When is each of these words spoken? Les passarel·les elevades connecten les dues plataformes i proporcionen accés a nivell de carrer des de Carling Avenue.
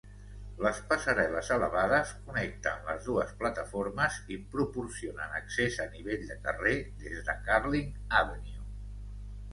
Les 0.65 0.77
passarel·les 0.93 1.51
elevades 1.55 2.13
connecten 2.29 2.81
les 2.89 3.05
dues 3.09 3.35
plataformes 3.43 4.17
i 4.37 4.39
proporcionen 4.55 5.37
accés 5.43 5.79
a 5.87 5.89
nivell 5.95 6.27
de 6.33 6.39
carrer 6.49 6.75
des 7.07 7.23
de 7.31 7.41
Carling 7.51 7.93
Avenue. 8.23 8.69